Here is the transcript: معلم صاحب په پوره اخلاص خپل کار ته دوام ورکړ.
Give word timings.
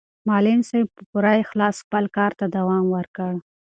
معلم 0.27 0.59
صاحب 0.69 0.87
په 0.95 1.03
پوره 1.09 1.33
اخلاص 1.43 1.75
خپل 1.83 2.05
کار 2.17 2.31
ته 2.39 2.45
دوام 2.55 2.85
ورکړ. 2.95 3.31